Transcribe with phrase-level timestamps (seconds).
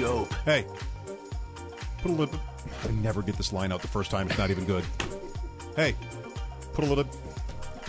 [0.00, 0.32] Mike Schopp.
[0.44, 0.66] Hey,
[1.98, 2.40] put a little.
[2.84, 4.28] I never get this line out the first time.
[4.28, 4.84] It's not even good.
[5.76, 5.94] Hey,
[6.72, 7.04] put a little.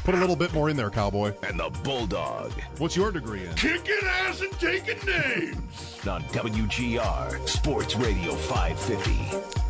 [0.03, 1.31] Put a little bit more in there, cowboy.
[1.43, 2.51] And the Bulldog.
[2.79, 3.53] What's your degree in?
[3.53, 5.99] Kicking ass and taking names.
[6.07, 9.61] On WGR Sports Radio 550.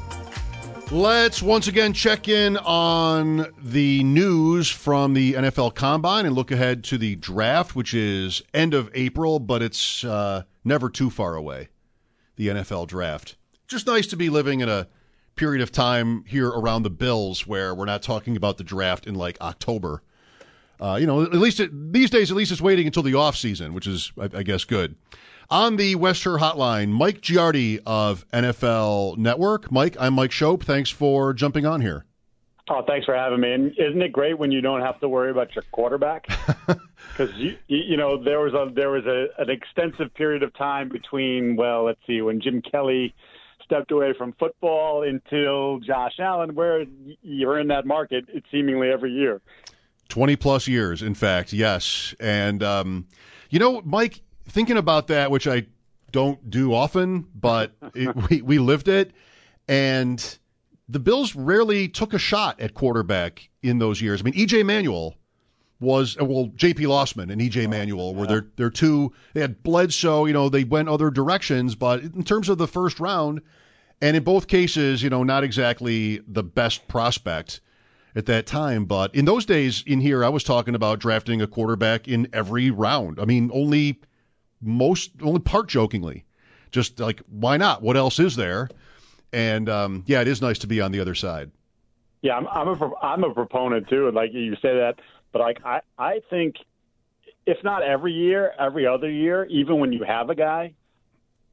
[0.96, 6.86] Let's once again check in on the news from the NFL Combine and look ahead
[6.86, 11.68] to the draft, which is end of April, but it's uh, never too far away.
[12.42, 13.36] The NFL draft.
[13.68, 14.88] Just nice to be living in a
[15.36, 19.14] period of time here around the Bills where we're not talking about the draft in
[19.14, 20.02] like October.
[20.80, 23.36] Uh, you know, at least it, these days, at least it's waiting until the off
[23.36, 24.96] season, which is, I, I guess, good.
[25.52, 29.72] On the West Shore Hotline, Mike Giardi of NFL Network.
[29.72, 30.64] Mike, I'm Mike Schopp.
[30.64, 32.06] Thanks for jumping on here.
[32.72, 33.52] Oh, thanks for having me.
[33.52, 36.26] And isn't it great when you don't have to worry about your quarterback?
[37.12, 40.90] Because you, you know there was a there was a, an extensive period of time
[40.90, 43.14] between well, let's see, when Jim Kelly
[43.72, 46.84] stepped away from football until Josh Allen, where
[47.22, 49.42] you're in that market it seemingly every year.
[50.10, 52.14] 20 plus years, in fact, yes.
[52.20, 53.08] And, um,
[53.50, 55.68] you know, Mike, thinking about that, which I
[56.12, 59.14] don't do often, but it, we, we lived it.
[59.70, 60.38] And
[60.90, 64.22] the Bills rarely took a shot at quarterback in those years.
[64.22, 65.16] I mean, EJ Manuel
[65.82, 69.12] was well, JP Losman and EJ Manuel were their their two.
[69.34, 73.00] They had Bledsoe, you know, they went other directions, but in terms of the first
[73.00, 73.42] round,
[74.00, 77.62] and in both cases, you know, not exactly the best prospect
[78.16, 78.86] at that time.
[78.86, 82.70] But in those days, in here, I was talking about drafting a quarterback in every
[82.70, 83.20] round.
[83.20, 84.00] I mean, only
[84.62, 86.26] most, only part jokingly,
[86.72, 87.82] just like why not?
[87.82, 88.70] What else is there?
[89.34, 91.52] And um, yeah, it is nice to be on the other side.
[92.22, 94.96] Yeah, I'm, I'm a I'm a proponent too, and like you say that,
[95.32, 96.56] but like I I think
[97.46, 100.74] if not every year, every other year, even when you have a guy,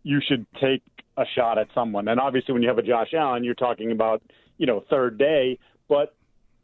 [0.02, 0.82] you should take
[1.16, 2.08] a shot at someone.
[2.08, 4.22] And obviously, when you have a Josh Allen, you're talking about
[4.58, 5.58] you know third day,
[5.88, 6.14] but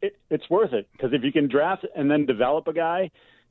[0.01, 3.09] it, it's worth it because if you can draft and then develop a guy,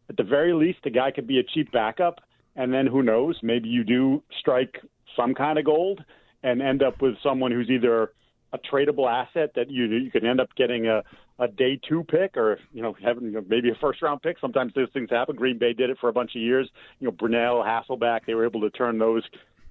[0.08, 2.20] at the very least, the guy could be a cheap backup,
[2.56, 4.80] and then who knows, maybe you do strike
[5.16, 6.04] some kind of gold
[6.42, 8.12] and end up with someone who's either
[8.52, 11.02] a tradable asset that you you could end up getting a
[11.38, 14.38] a day two pick or you know having maybe a first round pick.
[14.40, 15.36] Sometimes those things happen.
[15.36, 16.68] Green Bay did it for a bunch of years.
[17.00, 19.24] You know, Brunell, Hasselbeck, they were able to turn those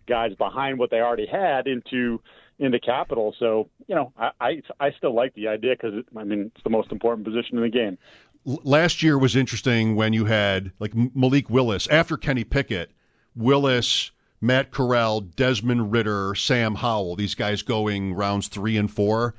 [0.07, 2.21] guys behind what they already had into
[2.59, 3.35] into capital.
[3.39, 6.69] So you know, I I, I still like the idea because I mean it's the
[6.69, 7.97] most important position in the game.
[8.45, 12.91] Last year was interesting when you had like Malik Willis after Kenny Pickett,
[13.35, 14.11] Willis.
[14.41, 19.35] Matt Corral, Desmond Ridder, Sam Howell, these guys going rounds three and four.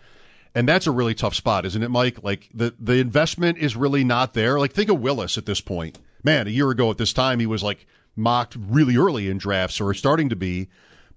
[0.55, 2.23] And that's a really tough spot, isn't it, Mike?
[2.23, 4.59] Like the, the investment is really not there.
[4.61, 5.99] Like think of Willis at this point.
[6.23, 9.81] Man, a year ago at this time, he was like mocked really early in drafts
[9.81, 10.69] or starting to be.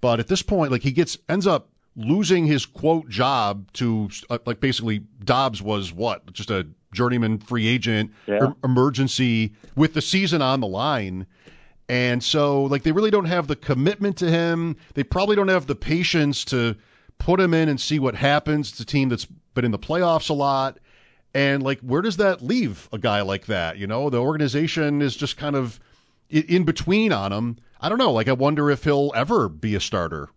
[0.01, 4.39] But at this point, like he gets, ends up losing his quote job to uh,
[4.45, 6.31] like basically Dobbs was what?
[6.33, 8.39] Just a journeyman free agent Yeah.
[8.41, 11.27] er- emergency with the season on the line.
[11.89, 14.75] And so, like, they really don't have the commitment to him.
[14.95, 16.75] They probably don't have the patience to
[17.17, 18.71] put him in and see what happens.
[18.71, 20.79] It's a team that's been in the playoffs a lot.
[21.33, 23.77] And, like, where does that leave a guy like that?
[23.77, 25.79] You know, the organization is just kind of
[26.29, 27.57] in between on him.
[27.79, 28.11] I don't know.
[28.11, 30.29] Like, I wonder if he'll ever be a starter.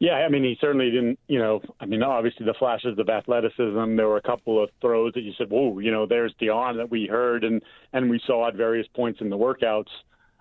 [0.00, 3.96] Yeah, I mean, he certainly didn't, you know, I mean, obviously the flashes of athleticism,
[3.96, 6.90] there were a couple of throws that you said, whoa, you know, there's the that
[6.90, 7.62] we heard and,
[7.92, 9.88] and we saw at various points in the workouts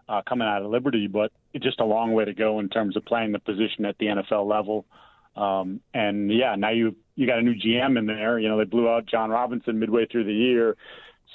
[0.09, 2.97] uh, coming out of Liberty, but it's just a long way to go in terms
[2.97, 4.85] of playing the position at the NFL level.
[5.35, 8.39] Um, and yeah, now you, you got a new GM in there.
[8.39, 10.75] You know, they blew out Jon Robinson midway through the year.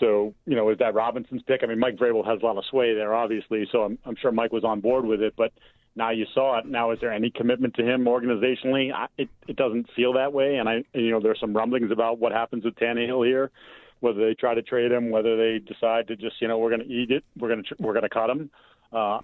[0.00, 1.62] So, you know, is that Robinson's pick?
[1.62, 3.66] I mean, Mike Vrabel has a lot of sway there, obviously.
[3.72, 5.34] So I'm, I'm sure Mike was on board with it.
[5.36, 5.52] But
[5.96, 6.66] now you saw it.
[6.66, 8.92] Now, is there any commitment to him organizationally?
[8.92, 10.56] I, it, it doesn't feel that way.
[10.56, 13.50] And I, you know, there's some rumblings about what happens with Tannehill here,
[14.00, 16.86] whether they try to trade him, whether they decide to just, you know, we're going
[16.86, 18.50] to eat it, we're going to we're going to cut him.
[18.92, 19.18] Uh,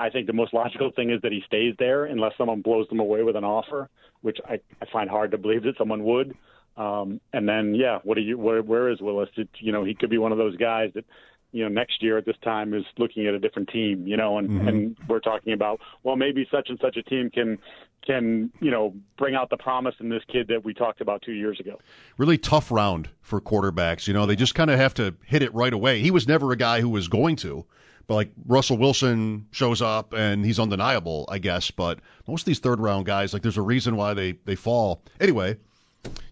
[0.00, 3.00] I think the most logical thing is that he stays there unless someone blows them
[3.00, 3.88] away with an offer,
[4.22, 6.34] which I, I find hard to believe that someone would.
[6.76, 8.38] Um, and then, yeah, what do you?
[8.38, 9.28] Where, where is Willis?
[9.36, 11.04] It, you know, he could be one of those guys that,
[11.52, 14.06] you know, next year at this time is looking at a different team.
[14.06, 14.68] You know, and mm-hmm.
[14.68, 17.58] and we're talking about well, maybe such and such a team can
[18.06, 21.32] can you know bring out the promise in this kid that we talked about two
[21.32, 21.78] years ago.
[22.16, 24.06] Really tough round for quarterbacks.
[24.06, 26.00] You know, they just kind of have to hit it right away.
[26.00, 27.66] He was never a guy who was going to.
[28.10, 31.70] But like Russell Wilson shows up and he's undeniable, I guess.
[31.70, 35.04] But most of these third round guys, like there's a reason why they they fall.
[35.20, 35.58] Anyway,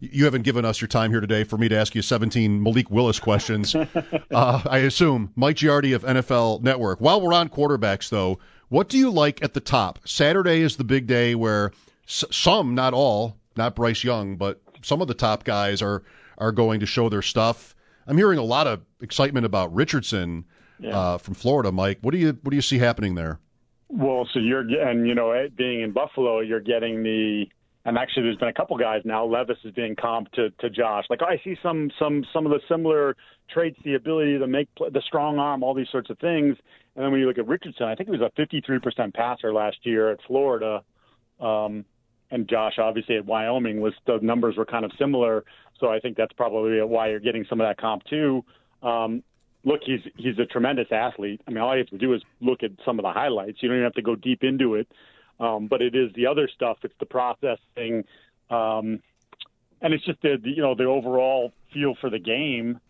[0.00, 2.90] you haven't given us your time here today for me to ask you 17 Malik
[2.90, 3.76] Willis questions.
[4.32, 7.00] uh, I assume Mike Giardi of NFL Network.
[7.00, 8.40] While we're on quarterbacks, though,
[8.70, 10.00] what do you like at the top?
[10.04, 11.70] Saturday is the big day where
[12.08, 16.02] s- some, not all, not Bryce Young, but some of the top guys are
[16.38, 17.76] are going to show their stuff.
[18.08, 20.44] I'm hearing a lot of excitement about Richardson
[20.78, 20.96] yeah.
[20.96, 21.72] uh, from Florida.
[21.72, 23.38] Mike, what do you what do you see happening there?
[23.88, 27.46] Well, so you're and you know being in Buffalo, you're getting the
[27.84, 29.24] and actually there's been a couple guys now.
[29.24, 31.06] Levis is being comped to, to Josh.
[31.08, 33.16] Like I see some some some of the similar
[33.48, 36.56] traits, the ability to make the strong arm, all these sorts of things.
[36.94, 39.76] And then when you look at Richardson, I think he was a 53% passer last
[39.84, 40.82] year at Florida.
[41.40, 41.84] Um,
[42.30, 45.44] and Josh, obviously at Wyoming, was the numbers were kind of similar.
[45.80, 48.44] So I think that's probably why you're getting some of that comp too.
[48.82, 49.22] Um,
[49.64, 51.40] look, he's he's a tremendous athlete.
[51.46, 53.58] I mean, all you have to do is look at some of the highlights.
[53.60, 54.88] You don't even have to go deep into it.
[55.40, 56.78] Um, but it is the other stuff.
[56.82, 58.04] It's the processing,
[58.50, 59.00] um,
[59.80, 62.80] and it's just the, the you know the overall feel for the game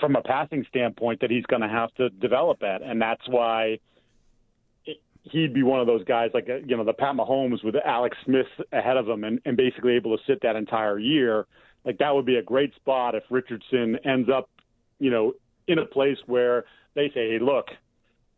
[0.00, 3.78] from a passing standpoint that he's going to have to develop at, and that's why
[5.22, 8.16] he'd be one of those guys like uh, you know the Pat Mahomes with Alex
[8.24, 11.46] Smith ahead of him and, and basically able to sit that entire year.
[11.84, 14.48] Like that would be a great spot if Richardson ends up,
[14.98, 15.32] you know,
[15.68, 16.64] in a place where
[16.94, 17.66] they say, "Hey, look,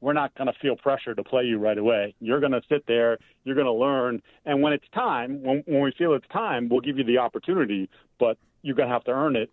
[0.01, 2.15] we're not going to feel pressure to play you right away.
[2.21, 5.83] You're going to sit there, you're going to learn, and when it's time, when, when
[5.83, 7.89] we feel it's time, we'll give you the opportunity,
[8.21, 9.51] but you're going to have to earn it.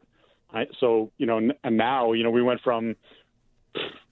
[0.80, 2.96] So, you know, and now, you know, we went from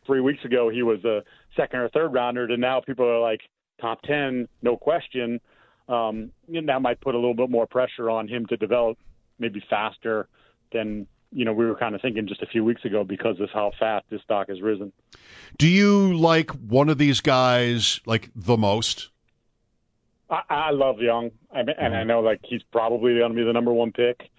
[0.08, 1.22] three weeks ago he was a
[1.56, 3.42] second or third rounder to now people are like
[3.80, 5.40] top 10, no question.
[5.88, 8.98] Um, and that might put a little bit more pressure on him to develop
[9.40, 10.28] maybe faster
[10.72, 13.50] than you know we were kind of thinking just a few weeks ago because of
[13.54, 14.92] how fast this stock has risen.
[15.58, 19.10] Do you like one of these guys like the most?
[20.30, 23.44] I, I love Young, I mean, and I know like he's probably going to be
[23.44, 24.30] the number one pick.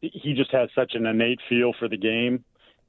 [0.00, 2.44] He just has such an innate feel for the game.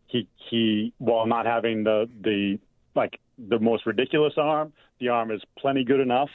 [0.08, 2.60] He he, while not having the the
[2.96, 6.30] like the most ridiculous arm, the arm is plenty good enough,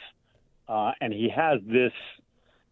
[0.67, 1.93] uh, and he has this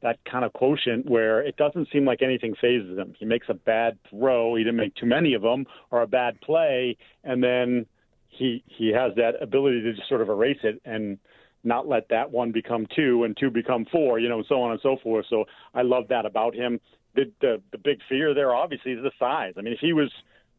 [0.01, 3.13] that kind of quotient where it doesn't seem like anything fazes him.
[3.17, 6.39] He makes a bad throw, he didn't make too many of them, or a bad
[6.41, 7.85] play, and then
[8.29, 11.17] he he has that ability to just sort of erase it and
[11.63, 14.71] not let that one become two and two become four, you know, and so on
[14.71, 15.25] and so forth.
[15.29, 16.79] So I love that about him.
[17.15, 19.53] The the, the big fear there obviously is the size.
[19.57, 20.11] I mean, if he was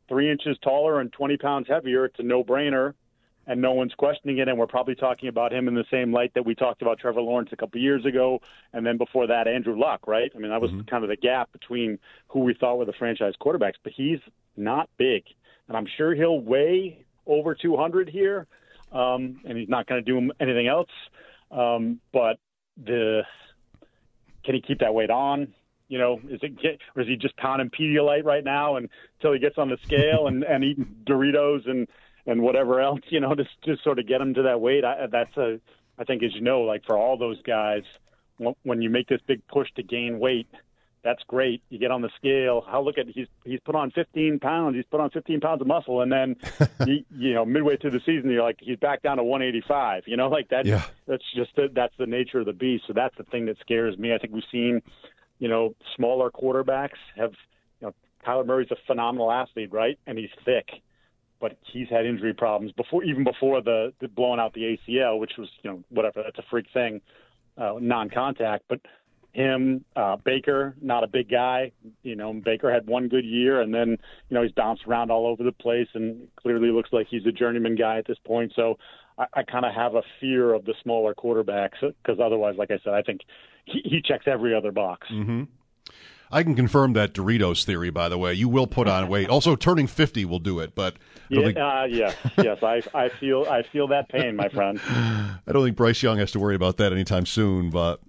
[0.09, 2.95] three inches taller and 20 pounds heavier, it's a no-brainer
[3.49, 4.47] and no one's questioning it.
[4.47, 7.23] And we're probably talking about him in the same light that we talked about Trevor
[7.23, 8.41] Lawrence a couple years ago,
[8.73, 10.31] and then before that Andrew Luck, right?
[10.35, 10.83] I mean, that was mm-hmm.
[10.83, 13.75] kind of the gap between who we thought were the franchise quarterbacks.
[13.83, 14.21] But he's
[14.57, 15.25] not big,
[15.67, 18.47] and I'm sure he'll weigh over 200 here,
[18.93, 20.91] um, and he's not going to do anything else.
[21.51, 22.37] Um, but
[22.77, 23.23] the
[24.45, 25.55] can he keep that weight on?
[25.89, 29.39] You know, is it or is he just pounding Pedialyte right now and until he
[29.39, 31.89] gets on the scale and, and eating Doritos and
[32.29, 34.85] and whatever else, you know, just just sort of get them to that weight.
[34.85, 35.59] I, that's a,
[35.99, 37.83] I think, as you know, like for all those guys,
[38.63, 40.47] when you make this big push to gain weight,
[41.03, 41.63] that's great.
[41.71, 42.65] You get on the scale.
[42.69, 44.77] How look at he's he's put on 15 pounds.
[44.77, 46.37] He's put on 15 pounds of muscle, and then
[46.87, 50.05] you, you know midway through the season, you're like he's back down to 185.
[50.07, 50.67] You know, like that.
[50.67, 50.85] Yeah.
[51.07, 52.85] That's just the, that's the nature of the beast.
[52.87, 54.15] So that's the thing that scares me.
[54.15, 54.83] I think we've seen,
[55.39, 57.33] you know, smaller quarterbacks have.
[57.81, 57.95] You know,
[58.27, 59.99] Kyler Murray's a phenomenal athlete, right?
[60.07, 60.83] And he's thick
[61.41, 65.33] but he's had injury problems before, even before the, the blowing out the ACL, which
[65.39, 66.23] was you know whatever.
[66.23, 67.01] That's a freak thing,
[67.57, 68.65] uh, non-contact.
[68.69, 68.81] But
[69.33, 71.73] him, uh, Baker, not a big guy.
[72.03, 73.91] You know, Baker had one good year, and then
[74.29, 77.33] you know he's bounced around all over the place, and clearly looks like he's a
[77.33, 78.53] journeyman guy at this point.
[78.57, 78.79] So
[79.19, 82.79] I, I kind of have a fear of the smaller quarterbacks because otherwise, like I
[82.83, 83.21] said, I think
[83.65, 85.07] he, he checks every other box.
[85.13, 85.45] Mm-hmm.
[86.31, 87.91] I can confirm that Doritos theory.
[87.91, 89.29] By the way, you will put on weight.
[89.29, 90.75] Also, turning fifty will do it.
[90.75, 90.97] But
[91.29, 92.63] Yeah, think, uh, yes, yes.
[92.63, 94.81] I I feel I feel that pain, my friend.
[94.89, 97.71] I don't think Bryce Young has to worry about that anytime soon.
[97.71, 98.01] But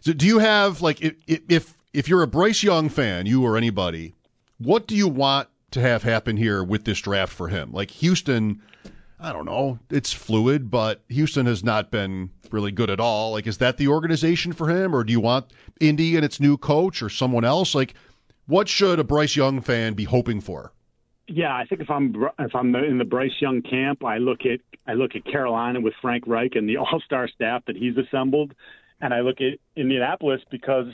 [0.00, 3.56] so do you have like if if if you're a Bryce Young fan, you or
[3.56, 4.14] anybody,
[4.58, 7.72] what do you want to have happen here with this draft for him?
[7.72, 8.62] Like Houston,
[9.20, 9.78] I don't know.
[9.90, 13.32] It's fluid, but Houston has not been really good at all.
[13.32, 16.56] Like, is that the organization for him, or do you want Indy and its new
[16.56, 17.74] coach or someone else?
[17.74, 17.94] Like,
[18.46, 20.72] what should a Bryce Young fan be hoping for?
[21.28, 24.60] Yeah, I think if I'm if I'm in the Bryce Young camp, I look at
[24.86, 28.54] I look at Carolina with Frank Reich and the All Star staff that he's assembled,
[29.00, 30.86] and I look at Indianapolis because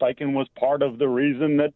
[0.00, 1.74] Steichen was part of the reason that,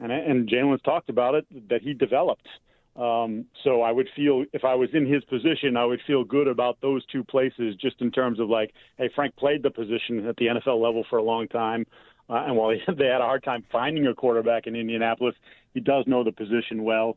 [0.00, 2.46] and and Jalen's talked about it that he developed.
[2.94, 6.46] Um, so I would feel if I was in his position, I would feel good
[6.46, 10.36] about those two places, just in terms of like, hey, Frank played the position at
[10.36, 11.86] the NFL level for a long time,
[12.28, 15.34] uh, and while he, they had a hard time finding a quarterback in Indianapolis,
[15.74, 17.16] he does know the position well.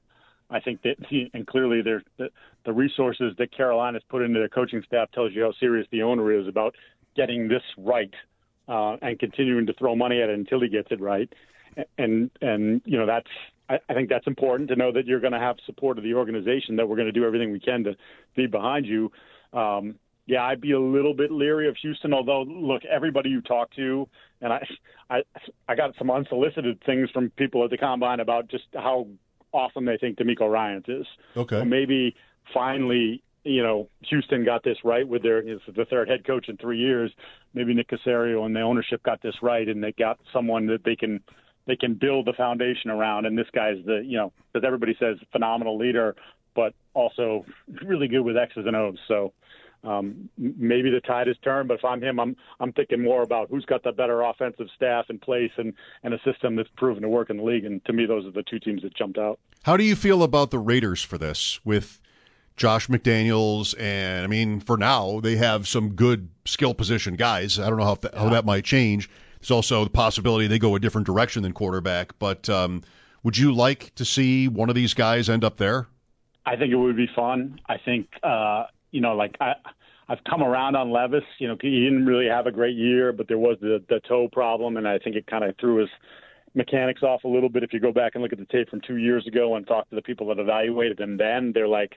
[0.50, 2.29] I think that he, and clearly the,
[2.65, 6.32] the resources that Carolina's put into their coaching staff tells you how serious the owner
[6.32, 6.75] is about
[7.15, 8.13] getting this right
[8.67, 11.32] uh, and continuing to throw money at it until he gets it right.
[11.98, 13.27] And and you know that's
[13.70, 16.14] I, I think that's important to know that you're going to have support of the
[16.14, 17.96] organization that we're going to do everything we can to
[18.36, 19.12] be behind you.
[19.54, 19.96] Um,
[20.28, 22.14] yeah, I'd be a little bit leery of Houston.
[22.14, 24.08] Although, look, everybody you talk to,
[24.42, 24.66] and I,
[25.10, 25.22] I,
[25.68, 29.08] I got some unsolicited things from people at the combine about just how
[29.52, 31.06] awesome they think DeMeco Ryan is.
[31.38, 31.60] Okay.
[31.60, 32.16] So maybe
[32.54, 36.58] finally, you know, Houston got this right with their it's the third head coach in
[36.58, 37.12] three years.
[37.54, 40.96] Maybe Nick Caserio and the ownership got this right, and they got someone that they
[40.96, 41.22] can
[41.68, 43.26] they can build the foundation around.
[43.26, 46.16] And this guy's the you know as everybody says phenomenal leader,
[46.56, 47.46] but also
[47.84, 48.98] really good with X's and O's.
[49.08, 49.34] So
[49.86, 53.50] um, maybe the tide has turned, but if I'm him, I'm I'm thinking more about
[53.50, 57.10] who's got the better offensive staff in place and and a system that's proven to
[57.10, 57.66] work in the league.
[57.66, 59.40] And to me, those are the two teams that jumped out.
[59.64, 62.00] How do you feel about the Raiders for this with
[62.58, 63.80] Josh McDaniels?
[63.80, 67.60] And I mean, for now, they have some good skill position guys.
[67.60, 69.10] I don't know how how that might change.
[69.46, 72.18] There's also the possibility they go a different direction than quarterback.
[72.18, 72.82] But um,
[73.22, 75.86] would you like to see one of these guys end up there?
[76.48, 77.60] I think it would be fun.
[77.70, 79.54] I think uh, you know, like I.
[80.08, 81.24] I've come around on Levis.
[81.40, 84.28] You know, he didn't really have a great year, but there was the the toe
[84.32, 85.90] problem, and I think it kind of threw his
[86.54, 87.64] mechanics off a little bit.
[87.64, 89.90] If you go back and look at the tape from two years ago and talk
[89.90, 91.94] to the people that evaluated him then, they're like,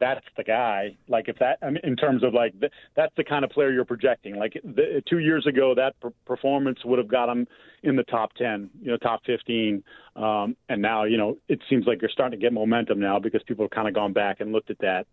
[0.00, 3.24] "That's the guy." Like if that, I mean, in terms of like th- that's the
[3.24, 4.36] kind of player you're projecting.
[4.36, 7.46] Like the, two years ago, that per- performance would have got him
[7.82, 9.84] in the top ten, you know, top fifteen,
[10.16, 13.42] um, and now you know it seems like you're starting to get momentum now because
[13.46, 15.06] people have kind of gone back and looked at that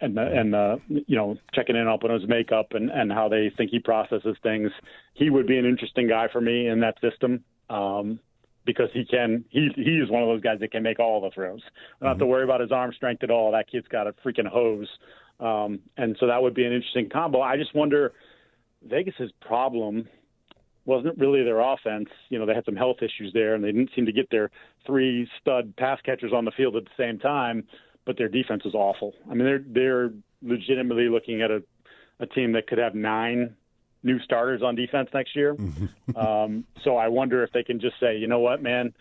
[0.00, 3.70] and and uh, you know checking in on his makeup and and how they think
[3.70, 4.70] he processes things.
[5.14, 8.20] He would be an interesting guy for me in that system um,
[8.64, 11.30] because he can he he is one of those guys that can make all the
[11.30, 11.60] throws.
[12.00, 13.52] I don't have to worry about his arm strength at all.
[13.52, 14.88] That kid's got a freaking hose,
[15.40, 17.40] um, and so that would be an interesting combo.
[17.40, 18.12] I just wonder
[18.82, 20.08] Vegas's problem
[20.86, 22.08] wasn't really their offense.
[22.28, 24.50] You know, they had some health issues there, and they didn't seem to get their
[24.86, 27.64] three stud pass catchers on the field at the same time
[28.04, 29.14] but their defense is awful.
[29.30, 30.10] I mean, they're they're
[30.42, 31.62] legitimately looking at a
[32.20, 33.56] a team that could have nine
[34.04, 35.56] new starters on defense next year.
[36.16, 38.94] um, so I wonder if they can just say, you know what, man,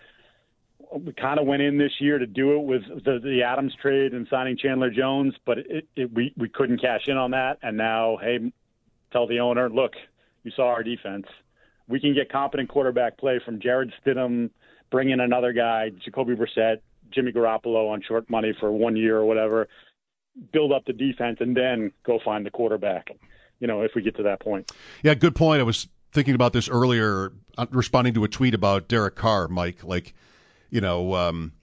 [0.91, 4.13] we kind of went in this year to do it with the, the Adams trade
[4.13, 7.77] and signing Chandler Jones, but it, it, we we couldn't cash in on that, and
[7.77, 8.51] now hey,
[9.12, 9.93] tell the owner, look,
[10.43, 11.25] you saw our defense.
[11.88, 14.50] We can get competent quarterback play from Jarrett Stidham,
[14.91, 16.77] bring in another guy, Jacoby Brissett,
[17.12, 19.67] Jimmy Garoppolo on short money for one year or whatever,
[20.51, 23.10] build up the defense, and then go find the quarterback.
[23.63, 24.70] You know, if we get to that point.
[25.03, 25.62] Yeah, good point.
[25.62, 29.86] I was thinking about this earlier, uh, responding to a tweet about Derek Carr, Mike.
[29.86, 30.13] Like,
[30.70, 31.53] you know, um,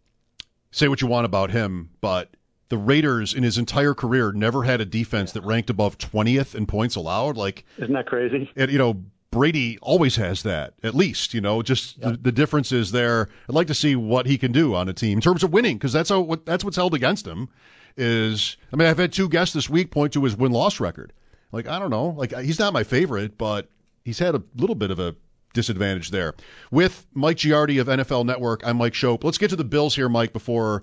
[0.71, 2.30] say what you want about him, but
[2.71, 6.64] the Raiders in his entire career never had a defense that ranked above 20th in
[6.64, 7.37] points allowed.
[7.37, 8.50] Like, isn't that crazy?
[8.57, 12.12] And, you know, Brady always has that, at least, you know, just yep.
[12.12, 13.28] the, the, difference is there.
[13.47, 15.76] I'd like to see what he can do on a team in terms of winning,
[15.76, 17.50] because that's how, what, that's what's held against him
[17.95, 21.12] is, I mean, I've had two guests this week point to his win-loss record.
[21.52, 23.69] Like, I don't know, like he's not my favorite, but
[24.04, 25.16] he's had a little bit of a
[25.52, 26.35] disadvantage there.
[26.71, 29.25] With Mike Giardi of NFL Network, I'm Mike Schopp.
[29.25, 30.83] Let's get to the Bills here, Mike, before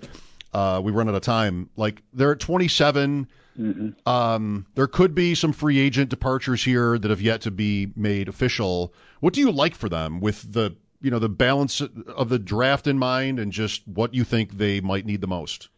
[0.53, 1.69] uh, we run out of time.
[1.77, 3.27] Like, they're at 27-
[3.59, 4.07] Mm-hmm.
[4.07, 8.29] Um, there could be some free agent departures here that have yet to be made
[8.29, 8.93] official.
[9.19, 12.87] What do you like for them with the you know the balance of the draft
[12.87, 15.69] in mind and just what you think they might need the most?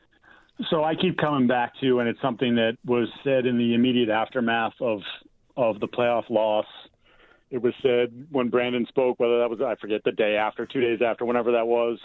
[0.69, 4.09] So I keep coming back to, and it's something that was said in the immediate
[4.09, 5.01] aftermath of
[5.55, 6.65] of the playoff loss.
[7.49, 10.81] it was said when Brandon spoke, whether that was I forget the day after, two
[10.81, 11.99] days after, whenever that was,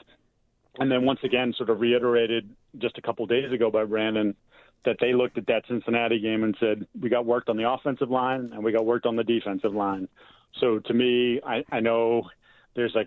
[0.78, 4.34] and then once again sort of reiterated just a couple days ago by Brandon
[4.84, 8.11] that they looked at that Cincinnati game and said we got worked on the offensive
[8.11, 10.08] line and we got worked on the defensive line.
[10.61, 12.28] So to me, I, I know
[12.76, 13.04] there's a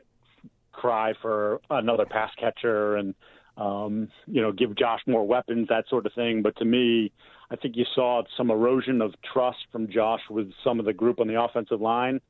[0.72, 3.13] cry for another pass catcher and
[3.58, 6.42] um, you know give Josh more weapons, that sort of thing.
[6.42, 7.12] But to me,
[7.52, 11.20] I think you saw some erosion of trust from Josh with some of the group
[11.20, 12.22] on the offensive line.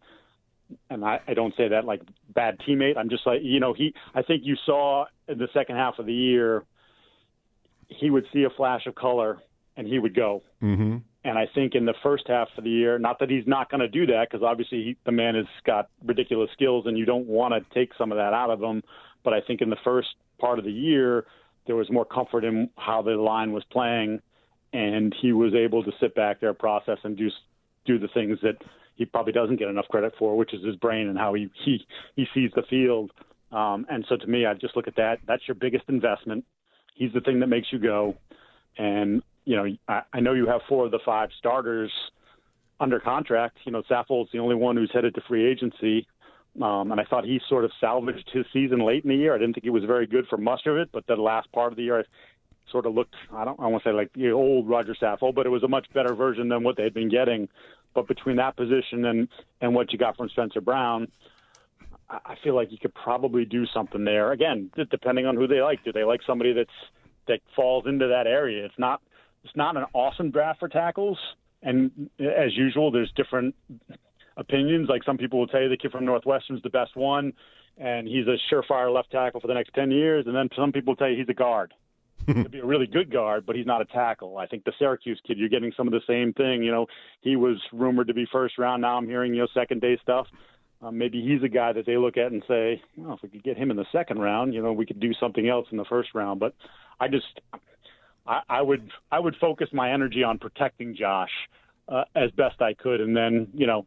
[0.89, 2.01] And I, I don't say that like
[2.33, 2.97] bad teammate.
[2.97, 3.93] I'm just like you know he.
[4.15, 6.63] I think you saw in the second half of the year,
[7.87, 9.39] he would see a flash of color
[9.77, 10.43] and he would go.
[10.61, 10.97] Mm-hmm.
[11.23, 13.81] And I think in the first half of the year, not that he's not going
[13.81, 17.27] to do that, because obviously he, the man has got ridiculous skills, and you don't
[17.27, 18.81] want to take some of that out of him.
[19.27, 20.07] But I think in the first
[20.39, 21.25] part of the year,
[21.65, 24.21] there was more comfort in how the line was playing,
[24.71, 27.27] and he was able to sit back there, process, and do
[27.85, 28.55] do the things that
[28.95, 31.85] he probably doesn't get enough credit for, which is his brain and how he he
[32.15, 33.11] he sees the field.
[33.51, 35.17] Um, and so to me, I just look at that.
[35.27, 36.45] That's your biggest investment.
[36.95, 38.15] He's the thing that makes you go.
[38.77, 41.91] And you know, I, I know you have four of the five starters
[42.79, 43.57] under contract.
[43.65, 46.07] You know, Saffold's the only one who's headed to free agency.
[46.61, 49.35] Um, and I thought he sort of salvaged his season late in the year.
[49.35, 51.71] I didn't think he was very good for much of it, but the last part
[51.71, 52.03] of the year, I
[52.71, 53.15] sort of looked.
[53.33, 53.59] I don't.
[53.59, 56.15] I want to say like the old Roger Saffold, but it was a much better
[56.15, 57.47] version than what they had been getting.
[57.93, 59.27] But between that position and
[59.61, 61.07] and what you got from Spencer Brown,
[62.09, 64.31] I feel like you could probably do something there.
[64.31, 65.83] Again, depending on who they like.
[65.83, 66.69] Do they like somebody that's
[67.27, 68.65] that falls into that area?
[68.65, 69.01] It's not
[69.43, 71.19] it's not an awesome draft for tackles,
[71.61, 73.55] and as usual, there's different
[74.37, 74.87] opinions.
[74.89, 77.33] Like some people will tell you the kid from Northwestern's the best one,
[77.77, 80.25] and he's a surefire left tackle for the next ten years.
[80.27, 81.73] And then some people tell you he's a guard.
[82.27, 84.37] He'd be a really good guard, but he's not a tackle.
[84.37, 86.61] I think the Syracuse kid, you're getting some of the same thing.
[86.61, 86.87] You know,
[87.21, 88.81] he was rumored to be first round.
[88.81, 90.27] Now I'm hearing you know second day stuff.
[90.81, 93.43] Um, maybe he's a guy that they look at and say, well, if we could
[93.43, 95.85] get him in the second round, you know, we could do something else in the
[95.85, 96.39] first round.
[96.39, 96.53] But
[96.99, 97.41] I just,
[98.27, 101.31] I, I would I would focus my energy on protecting Josh
[101.87, 103.85] uh, as best I could, and then you know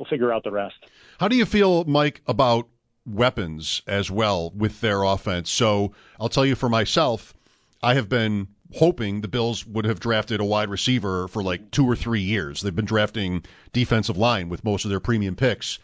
[0.00, 0.76] we'll figure out the rest.
[1.20, 2.66] How do you feel, Mike, about
[3.06, 5.50] weapons as well with their offense?
[5.50, 7.34] So I'll tell you for myself,
[7.82, 11.86] I have been hoping the Bills would have drafted a wide receiver for like two
[11.88, 12.62] or three years.
[12.62, 15.78] They've been drafting defensive line with most of their premium picks.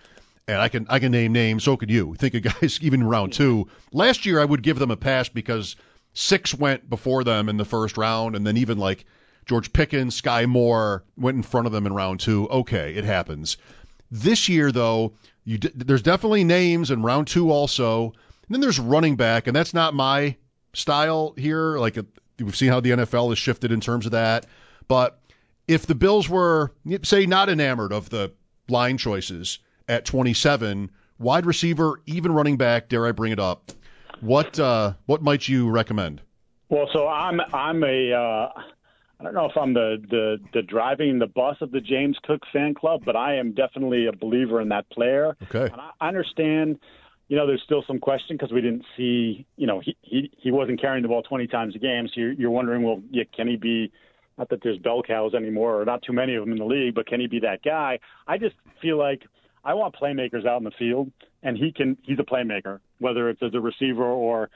[0.48, 1.64] And I can I can name names.
[1.64, 2.14] So could you.
[2.18, 3.68] Think of guys even round two.
[3.92, 5.76] Last year I would give them a pass because
[6.14, 9.05] six went before them in the first round, and then even like
[9.44, 12.48] George Pickens, Skyy Moore went in front of them in round two.
[12.48, 13.57] Okay, it happens.
[14.11, 15.14] This year, though,
[15.45, 18.12] you d- there's definitely names in round two also.
[18.47, 20.37] And then there's running back, and that's not my
[20.73, 21.79] style here.
[21.79, 21.97] Like
[22.38, 24.47] we've seen how the NFL has shifted in terms of that.
[24.88, 25.19] But
[25.66, 28.33] if the Bills were, say, not enamored of the
[28.69, 33.73] line choices at 27, wide receiver, even running back, dare I bring it up,
[34.21, 36.23] what uh, what might you recommend?
[36.69, 38.49] Well, so I'm I'm a uh,
[39.18, 42.42] I don't know if I'm the, the the driving the bus of the James Cook
[42.52, 45.37] fan club, but I am definitely a believer in that player.
[45.44, 46.79] Okay, and I understand.
[47.29, 49.46] You know, there's still some question because we didn't see.
[49.57, 52.07] You know, he, he he wasn't carrying the ball 20 times a game.
[52.09, 53.90] So you're, you're wondering, well, yeah, can he be?
[54.38, 56.94] Not that there's bell cows anymore, or not too many of them in the league,
[56.94, 57.98] but can he be that guy?
[58.29, 59.22] I just feel like
[59.64, 61.11] I want playmakers out in the field,
[61.42, 61.96] and he can.
[62.02, 64.50] He's a playmaker, whether it's as a receiver or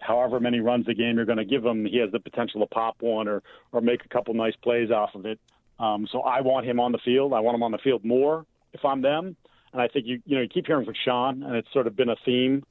[0.00, 1.84] however many runs a game you're going to give him.
[1.84, 5.14] He has the potential to pop one or or make a couple nice plays off
[5.14, 5.38] of it.
[5.78, 7.32] Um, so I want him on the field.
[7.32, 9.36] I want him on the field more if I'm them.
[9.72, 11.94] And I think you you know you keep hearing from Sean, and it's sort of
[11.94, 12.64] been a theme,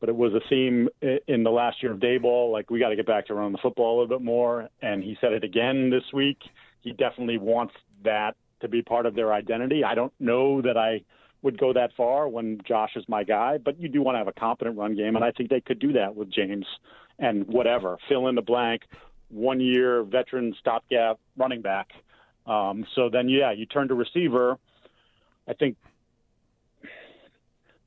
[0.00, 0.88] but it was a theme
[1.28, 2.50] in the last year of Daboll.
[2.50, 4.68] Like we got to get back to running the football a little bit more.
[4.80, 6.38] And he said it again this week.
[6.80, 9.84] He definitely wants that to be part of their identity.
[9.84, 11.02] I don't know that I
[11.42, 14.28] would go that far when Josh is my guy, but you do want to have
[14.28, 16.66] a competent run game, and I think they could do that with James
[17.18, 18.82] and whatever fill in the blank,
[19.28, 21.90] one year veteran stopgap running back.
[22.46, 24.58] Um, so then, yeah, you turn to receiver.
[25.48, 25.76] I think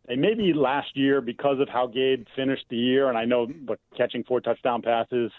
[0.08, 3.80] they maybe last year because of how Gabe finished the year, and I know, but
[3.98, 5.32] catching four touchdown passes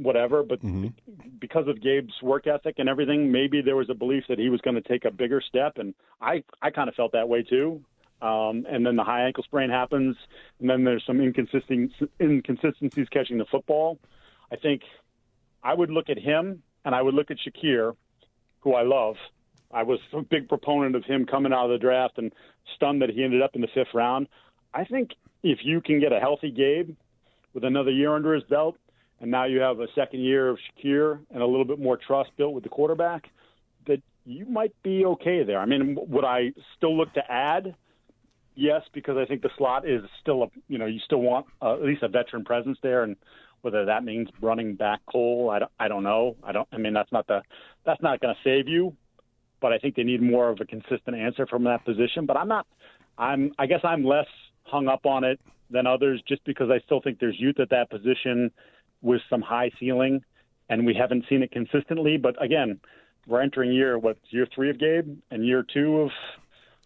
[0.00, 0.42] whatever.
[0.42, 0.88] But mm-hmm.
[1.38, 4.60] because of Gabe's work ethic and everything, maybe there was a belief that he was
[4.60, 7.82] going to take a bigger step, and I I kind of felt that way too.
[8.22, 10.16] Um, and then the high ankle sprain happens,
[10.60, 13.98] and then there's some inconsistent inconsistencies catching the football.
[14.52, 14.82] I think
[15.62, 17.96] I would look at him, and I would look at Shakir,
[18.60, 19.16] who I love.
[19.72, 22.32] I was a big proponent of him coming out of the draft, and
[22.74, 24.28] stunned that he ended up in the fifth round.
[24.74, 26.96] I think if you can get a healthy Gabe
[27.54, 28.76] with another year under his belt,
[29.20, 32.30] and now you have a second year of Shakir and a little bit more trust
[32.36, 33.28] built with the quarterback,
[33.86, 35.58] that you might be okay there.
[35.58, 37.74] I mean, would I still look to add?
[38.54, 41.74] Yes, because I think the slot is still a you know you still want uh,
[41.74, 43.16] at least a veteran presence there, and
[43.62, 46.36] whether that means running back Cole, I don't, I don't know.
[46.42, 46.68] I don't.
[46.72, 47.42] I mean, that's not the
[47.84, 48.96] that's not going to save you,
[49.60, 52.26] but I think they need more of a consistent answer from that position.
[52.26, 52.66] But I'm not.
[53.18, 53.52] I'm.
[53.58, 54.28] I guess I'm less
[54.64, 57.90] hung up on it than others, just because I still think there's youth at that
[57.90, 58.50] position
[59.02, 60.22] with some high ceiling,
[60.68, 62.16] and we haven't seen it consistently.
[62.16, 62.80] But again,
[63.26, 66.10] we're entering year what year three of Gabe and year two of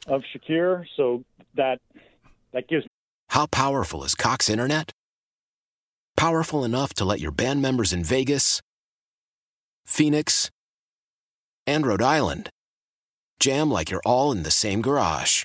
[0.07, 1.24] of Shakir, so
[1.55, 1.81] that
[2.53, 2.87] that gives.
[3.31, 4.92] How powerful is Cox Internet?
[6.16, 8.61] Powerful enough to let your band members in Vegas,
[9.85, 10.50] Phoenix,
[11.66, 12.50] and Rhode Island
[13.40, 15.44] jam like you're all in the same garage.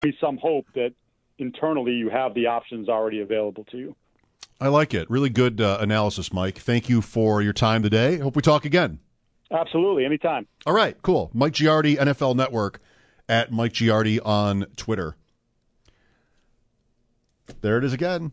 [0.00, 0.92] be some hope that
[1.38, 3.96] internally you have the options already available to you.
[4.60, 5.08] I like it.
[5.08, 6.58] Really good uh, analysis, Mike.
[6.58, 8.18] Thank you for your time today.
[8.18, 8.98] Hope we talk again.
[9.50, 10.46] Absolutely, anytime.
[10.66, 11.30] All right, cool.
[11.32, 12.80] Mike Giardi, NFL Network,
[13.28, 15.16] at Mike Giardi on Twitter.
[17.60, 18.32] There it is again.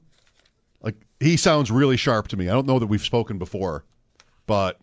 [0.82, 2.50] Like he sounds really sharp to me.
[2.50, 3.86] I don't know that we've spoken before,
[4.46, 4.80] but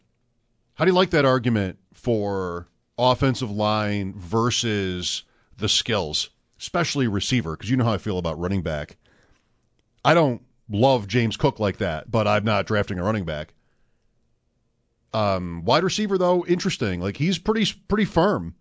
[0.75, 5.25] how do you like that argument for offensive line versus
[5.57, 6.31] the skills?
[6.63, 8.97] Especially receiver, because you know how I feel about running back.
[10.05, 13.55] I don't love James Cook like that, but I'm not drafting a running back.
[15.13, 17.01] Um, wide receiver though, interesting.
[17.01, 18.55] Like he's pretty pretty firm.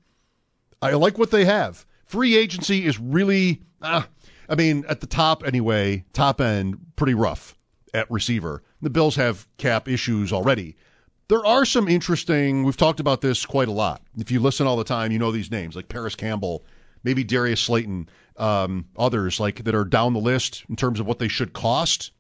[0.82, 1.86] I like what they have.
[2.06, 4.02] Free agency is really, uh,
[4.50, 7.56] I mean, at the top anyway, top end, pretty rough
[7.94, 8.64] at receiver.
[8.82, 10.76] The Bills have cap issues already.
[11.28, 12.64] There are some interesting.
[12.64, 14.02] We've talked about this quite a lot.
[14.18, 16.66] If you listen all the time, you know these names like Parris Campbell
[17.04, 21.20] maybe Darius Slayton, um, others like that are down the list in terms of what
[21.20, 22.12] they should cost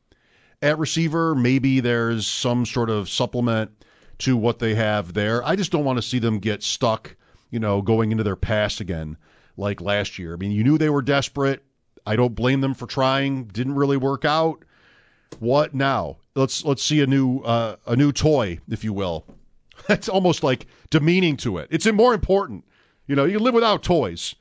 [0.62, 1.36] at receiver.
[1.36, 3.72] Maybe there's some sort of supplement
[4.20, 5.44] to what they have there.
[5.44, 7.16] I just don't want to see them get stuck,
[7.50, 9.18] you know, going into their past again
[9.58, 10.34] like last year.
[10.34, 11.64] I mean, you knew they were desperate.
[12.06, 13.46] I don't blame them for trying.
[13.46, 14.64] Didn't really work out.
[15.40, 16.18] What now?
[16.36, 19.26] Let's let's see a new uh, a new toy, if you will.
[19.88, 21.68] That's almost like demeaning to it.
[21.72, 22.66] It's more important.
[23.08, 24.36] You know, you live without toys.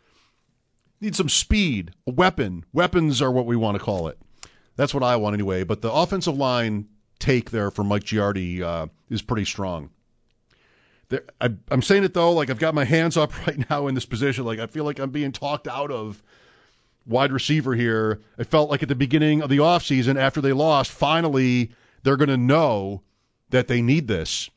[1.01, 2.65] Need some speed, a weapon.
[2.73, 4.19] Weapons are what we want to call it.
[4.77, 5.65] That's what I want anyway.
[5.65, 9.91] But the offensive line take there for Mike Giardi uh, is pretty strong.
[11.09, 13.95] There, I, I'm saying it though, like I've got my hands up right now in
[13.95, 14.45] this position.
[14.45, 16.23] Like I feel like I'm being talked out of
[17.07, 18.21] wide receiver here.
[18.39, 21.71] I felt like at the beginning of the offseason, after they lost, finally
[22.03, 23.03] they're going to know
[23.51, 24.49] that they need this.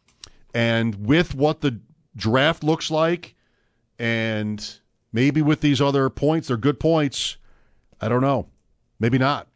[0.53, 1.79] And with what the
[2.15, 3.35] draft looks like
[3.97, 4.79] and
[5.13, 7.37] Maybe with these other points, they're good points.
[8.01, 8.47] I don't know.
[8.99, 9.47] Maybe not.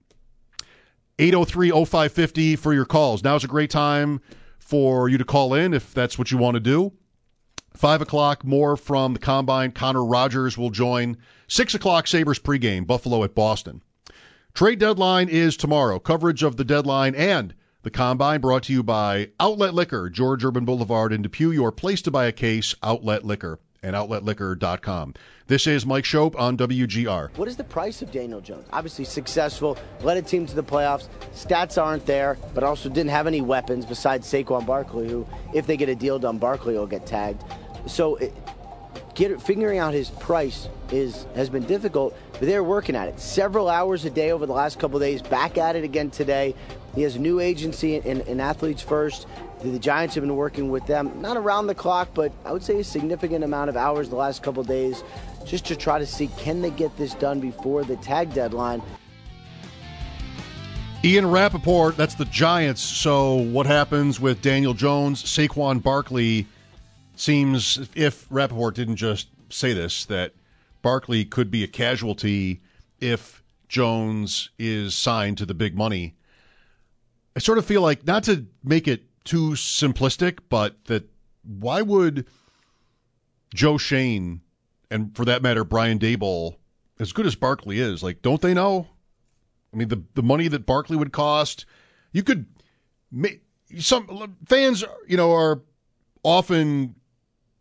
[1.19, 3.23] 803 0550 for your calls.
[3.23, 4.21] Now's a great time
[4.59, 6.93] for you to call in if that's what you want to do.
[7.73, 9.71] Five o'clock, more from the combine.
[9.71, 11.17] Connor Rogers will join.
[11.47, 13.81] Six o'clock, Sabres pregame, Buffalo at Boston.
[14.53, 15.99] Trade deadline is tomorrow.
[15.99, 20.65] Coverage of the deadline and the combine brought to you by Outlet Liquor, George Urban
[20.65, 21.51] Boulevard in Depew.
[21.51, 25.13] Your place to buy a case, Outlet Liquor and outletliquor.com.
[25.47, 27.35] This is Mike Schopp on WGR.
[27.37, 28.67] What is the price of Daniel Jones?
[28.73, 31.07] Obviously successful, led a team to the playoffs.
[31.33, 35.77] Stats aren't there, but also didn't have any weapons besides Saquon Barkley, who, if they
[35.77, 37.41] get a deal done, Barkley will get tagged.
[37.85, 38.33] So it,
[39.15, 43.19] get, figuring out his price is has been difficult, but they're working at it.
[43.19, 46.55] Several hours a day over the last couple days, back at it again today.
[46.93, 49.27] He has a new agency in, in Athletes First.
[49.61, 52.79] The Giants have been working with them, not around the clock, but I would say
[52.79, 55.03] a significant amount of hours the last couple days
[55.45, 58.83] just to try to see can they get this done before the tag deadline.
[61.03, 62.81] Ian Rapoport, that's the Giants.
[62.81, 66.47] So, what happens with Daniel Jones, Saquon Barkley?
[67.15, 70.33] Seems if Rapoport didn't just say this, that
[70.83, 72.61] Barkley could be a casualty
[72.99, 76.15] if Jones is signed to the big money
[77.37, 81.09] I sort of feel like not to make it too simplistic, but that
[81.43, 82.25] why would
[83.53, 84.41] Joe Schoen
[84.89, 86.55] and for that matter Brian Daboll,
[86.99, 88.87] as good as Barkley is, like don't they know?
[89.73, 91.65] I mean the the money that Barkley would cost,
[92.11, 92.45] you could
[93.11, 93.43] make
[93.77, 95.61] some fans, you know, are
[96.23, 96.95] often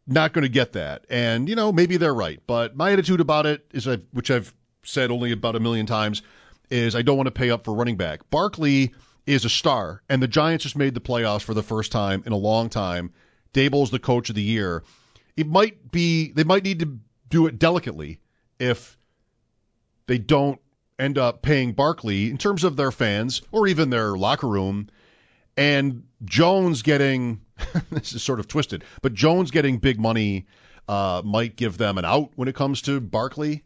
[0.06, 2.40] not going to get that, and you know maybe they're right.
[2.46, 6.22] But my attitude about it is, I've, which I've said only about a million times,
[6.70, 8.28] is I don't want to pay up for running back.
[8.30, 8.94] Barkley
[9.26, 12.32] is a star, and the Giants just made the playoffs for the first time in
[12.32, 13.12] a long time.
[13.52, 14.84] Daboll's the coach of the year.
[15.36, 18.20] It might be they might need to do it delicately
[18.58, 18.96] if
[20.06, 20.60] they don't
[20.98, 24.88] end up paying Barkley in terms of their fans or even their locker room
[25.56, 27.40] and Jones getting
[27.90, 30.46] this is sort of twisted, but Jones getting big money
[30.88, 33.64] uh, might give them an out when it comes to Barkley,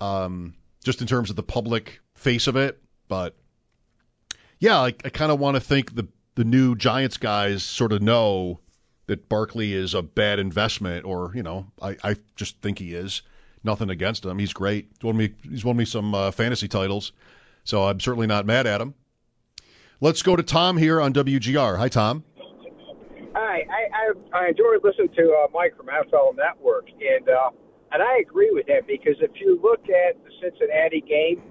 [0.00, 0.54] um,
[0.84, 2.80] just in terms of the public face of it.
[3.08, 3.36] But
[4.64, 8.00] yeah, I, I kind of want to think the the new Giants guys sort of
[8.00, 8.60] know
[9.06, 13.20] that Barkley is a bad investment, or you know, I, I just think he is.
[13.62, 14.88] Nothing against him; he's great.
[14.92, 17.12] He's won me, he's won me some uh, fantasy titles,
[17.62, 18.94] so I'm certainly not mad at him.
[20.00, 21.76] Let's go to Tom here on WGR.
[21.76, 22.24] Hi, Tom.
[23.34, 27.50] Hi, I I, I enjoy listening to uh, Mike from NFL Network, and uh,
[27.92, 31.42] and I agree with him because if you look at the Cincinnati game,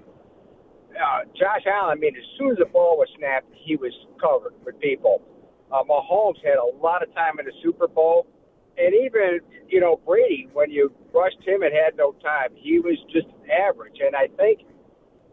[0.96, 4.54] uh, Josh Allen, I mean, as soon as the ball was snapped, he was covered
[4.64, 5.22] with people.
[5.72, 8.26] Uh, Mahomes had a lot of time in the Super Bowl,
[8.78, 12.96] and even you know Brady, when you rushed him and had no time, he was
[13.12, 13.98] just average.
[14.04, 14.66] And I think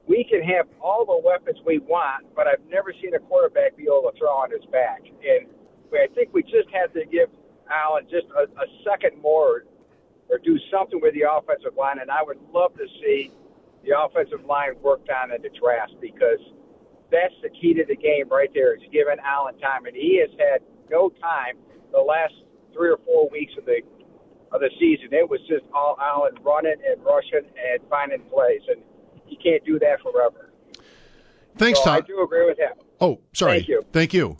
[0.07, 3.83] we can have all the weapons we want, but I've never seen a quarterback be
[3.83, 5.01] able to throw on his back.
[5.05, 5.47] And
[5.93, 7.29] I think we just have to give
[7.69, 9.65] Allen just a, a second more
[10.29, 11.99] or do something with the offensive line.
[11.99, 13.31] And I would love to see
[13.83, 16.39] the offensive line worked on in the draft because
[17.11, 19.85] that's the key to the game right there is giving Allen time.
[19.85, 21.57] And he has had no time
[21.91, 22.33] the last
[22.73, 23.81] three or four weeks of the
[24.51, 25.09] of the season.
[25.11, 28.61] It was just all Allen running and rushing and finding plays.
[28.67, 28.81] And
[29.27, 30.51] you can't do that forever.
[31.57, 31.95] Thanks, so Tom.
[31.97, 32.73] I do agree with him.
[32.99, 33.59] Oh, sorry.
[33.59, 33.85] Thank you.
[33.91, 34.37] Thank you.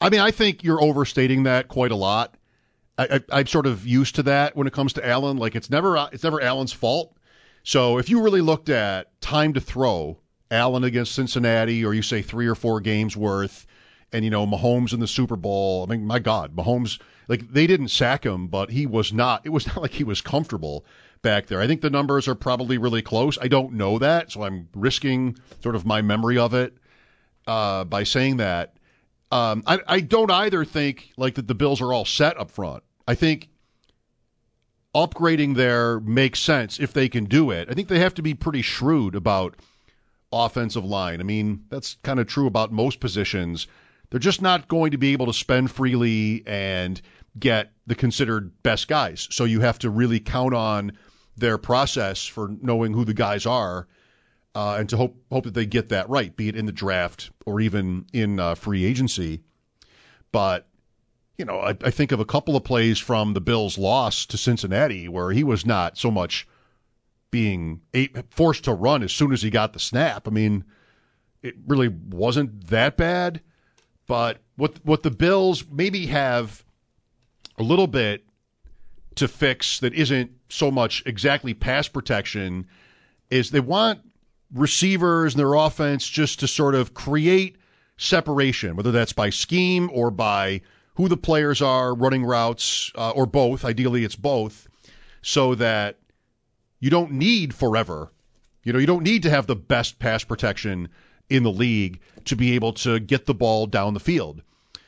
[0.00, 2.36] I mean, I think you're overstating that quite a lot.
[2.98, 5.36] I, am sort of used to that when it comes to Allen.
[5.36, 7.16] Like it's never uh, it's never Allen's fault.
[7.62, 10.18] So if you really looked at time to throw,
[10.50, 13.66] Allen against Cincinnati, or you say three or four games worth,
[14.12, 15.86] and you know Mahomes in the Super Bowl.
[15.86, 19.46] I mean, my God, Mahomes like they didn't sack him, but he was not.
[19.46, 20.84] It was not like he was comfortable
[21.22, 21.60] back there.
[21.60, 23.38] I think the numbers are probably really close.
[23.40, 26.76] I don't know that, so I'm risking sort of my memory of it
[27.46, 28.76] uh, by saying that.
[29.30, 32.82] Um, I, I don't either think like that the Bills are all set up front.
[33.08, 33.48] I think
[34.94, 37.68] upgrading there makes sense if they can do it.
[37.70, 39.56] I think they have to be pretty shrewd about
[40.32, 41.20] offensive line.
[41.20, 43.66] I mean, that's kind of true about most positions.
[44.10, 47.00] They're just not going to be able to spend freely and
[47.38, 49.26] get the considered best guys.
[49.30, 50.92] So you have to really count on
[51.36, 53.88] their process for knowing who the guys are,
[54.54, 57.30] uh, and to hope hope that they get that right, be it in the draft
[57.46, 59.40] or even in uh, free agency.
[60.30, 60.68] But
[61.42, 64.38] you know, I, I, think of a couple of plays from the Bills' loss to
[64.38, 66.46] Cincinnati where he was not so much
[67.32, 67.80] being
[68.30, 70.28] forced to run as soon as he got the snap.
[70.28, 70.62] I mean,
[71.42, 73.40] it really wasn't that bad.
[74.06, 76.64] But what what the Bills maybe have
[77.58, 78.24] a little bit
[79.16, 82.68] to fix that isn't so much exactly pass protection
[83.30, 83.98] is they want
[84.54, 87.56] receivers and their offense just to sort of create
[87.96, 90.60] separation, whether that's by scheme or by
[90.94, 93.64] who the players are running routes uh, or both.
[93.64, 94.68] Ideally, it's both,
[95.22, 95.98] so that
[96.80, 98.12] you don't need forever.
[98.64, 100.88] You know, you don't need to have the best pass protection
[101.28, 104.42] in the league to be able to get the ball down the field.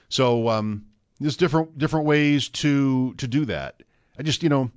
[0.09, 0.87] So um,
[1.21, 3.83] there's different different ways to to do that.
[4.19, 4.71] I just you know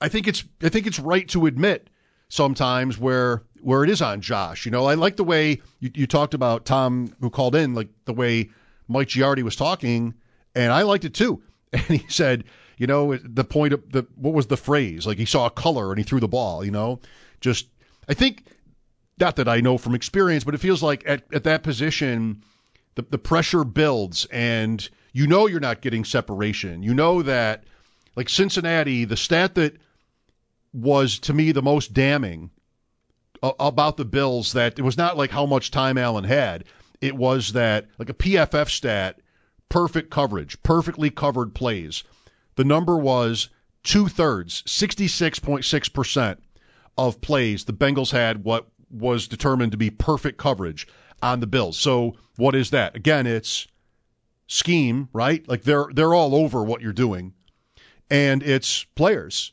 [0.00, 1.88] I think it's I think it's right to admit
[2.28, 4.64] sometimes where where it is on Josh.
[4.64, 7.88] You know, I like the way you, you talked about Tom who called in, like
[8.04, 8.50] the way
[8.92, 10.14] Mike Giardi was talking,
[10.54, 11.42] and I liked it too.
[11.74, 12.44] And he said,
[12.76, 15.06] you know, the point of the what was the phrase?
[15.06, 16.62] Like he saw a color and he threw the ball.
[16.64, 17.00] You know,
[17.40, 17.68] just
[18.08, 18.44] I think
[19.18, 22.42] not that I know from experience, but it feels like at, at that position,
[22.94, 26.82] the the pressure builds, and you know you're not getting separation.
[26.82, 27.64] You know that,
[28.16, 29.76] like Cincinnati, the stat that
[30.72, 32.50] was to me the most damning
[33.42, 36.64] about the Bills that it was not like how much time Allen had.
[37.02, 39.18] It was that like a PFF stat,
[39.68, 42.04] perfect coverage, perfectly covered plays.
[42.54, 43.48] The number was
[43.82, 46.36] two thirds, 66.6%
[46.96, 47.64] of plays.
[47.64, 50.86] The Bengals had what was determined to be perfect coverage.
[51.22, 51.78] on the Bills.
[51.78, 52.96] So what is that?
[52.96, 53.68] Again, it's
[54.46, 55.46] scheme, right?
[55.48, 57.32] Like they're they're all over what you're doing,
[58.10, 59.52] and it's players.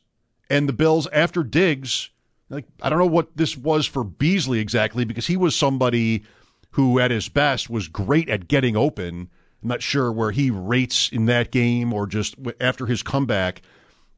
[0.49, 2.09] And the Bills after Diggs,
[2.49, 6.23] like I don't know what this was for Beasley exactly because he was somebody
[6.71, 9.29] who at his best was great at getting open.
[9.61, 13.61] I'm not sure where he rates in that game or just after his comeback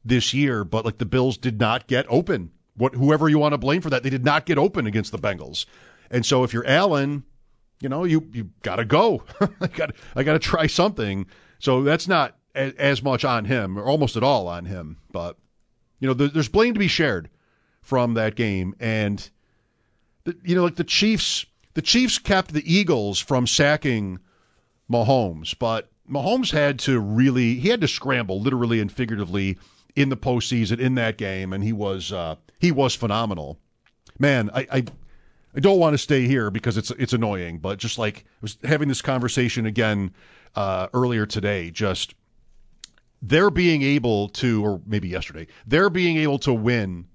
[0.03, 2.51] this year, but like the Bills did not get open.
[2.75, 5.19] What whoever you want to blame for that, they did not get open against the
[5.19, 5.65] Bengals.
[6.09, 7.23] And so if you're Allen,
[7.79, 9.23] you know, you you got to go.
[9.61, 11.25] I got I got to try something.
[11.59, 15.37] So that's not as, as, much on him or almost at all on him, but
[15.99, 17.29] you know, there's blame to be shared
[17.81, 19.29] from that game and
[20.23, 24.19] the, you know, like the Chiefs the Chiefs kept the Eagles from sacking
[24.91, 29.57] Mahomes, but Mahomes had to really he had to scramble literally and figuratively
[29.95, 33.59] in the postseason in that game, and he was uh, he was phenomenal.
[34.19, 34.83] Man, I, I
[35.55, 38.57] I don't want to stay here because it's it's annoying, but just like I was
[38.63, 40.13] having this conversation again
[40.55, 42.15] uh, earlier today, just
[43.21, 47.07] they're being able to, or maybe yesterday, they're being able to win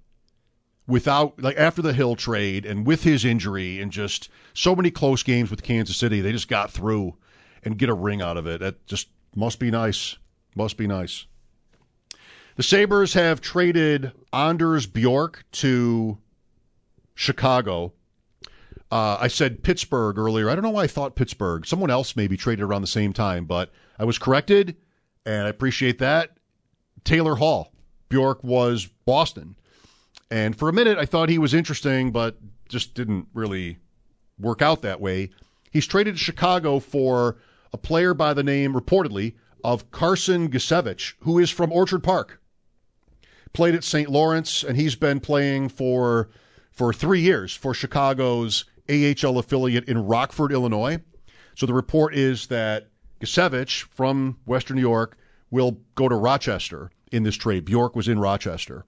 [0.86, 5.22] without like after the Hill trade and with his injury and just so many close
[5.22, 7.16] games with Kansas City, they just got through
[7.62, 8.60] and get a ring out of it.
[8.60, 10.16] That just must be nice.
[10.54, 11.26] Must be nice.
[12.56, 16.16] The Sabres have traded Anders Bjork to
[17.14, 17.92] Chicago.
[18.90, 20.48] Uh, I said Pittsburgh earlier.
[20.48, 21.66] I don't know why I thought Pittsburgh.
[21.66, 24.76] Someone else maybe traded around the same time, but I was corrected,
[25.26, 26.38] and I appreciate that.
[27.04, 27.72] Taylor Hall.
[28.08, 29.56] Bjork was Boston.
[30.30, 33.78] And for a minute, I thought he was interesting, but just didn't really
[34.38, 35.30] work out that way.
[35.70, 37.36] He's traded to Chicago for
[37.72, 42.40] a player by the name, reportedly, of Carson Gicewicz, who is from Orchard Park.
[43.52, 44.08] Played at St.
[44.10, 46.28] Lawrence, and he's been playing for
[46.70, 50.98] for three years for Chicago's AHL affiliate in Rockford, Illinois.
[51.54, 52.88] So the report is that
[53.20, 55.16] Gusevich from Western New York
[55.50, 57.64] will go to Rochester in this trade.
[57.64, 58.84] Bjork was in Rochester.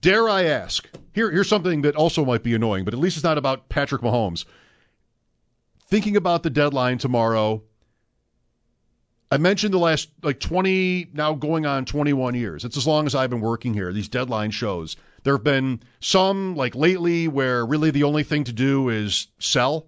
[0.00, 0.88] Dare I ask?
[1.12, 4.02] Here, here's something that also might be annoying, but at least it's not about Patrick
[4.02, 4.44] Mahomes.
[5.88, 7.62] Thinking about the deadline tomorrow,
[9.30, 12.64] I mentioned the last like 20, now going on 21 years.
[12.64, 14.96] It's as long as I've been working here, these deadline shows.
[15.22, 19.86] There have been some, like lately, where really the only thing to do is sell,